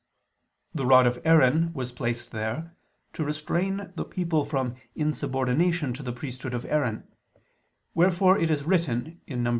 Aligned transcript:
The 0.73 0.83
rod 0.87 1.05
of 1.05 1.19
Aaron 1.23 1.71
was 1.73 1.91
placed 1.91 2.31
there 2.31 2.75
to 3.13 3.23
restrain 3.23 3.91
the 3.93 4.03
people 4.03 4.45
from 4.45 4.73
insubordination 4.95 5.93
to 5.93 6.01
the 6.01 6.11
priesthood 6.11 6.55
of 6.55 6.65
Aaron; 6.65 7.07
wherefore 7.93 8.39
it 8.39 8.49
is 8.49 8.63
written 8.63 9.21
(Num. 9.27 9.47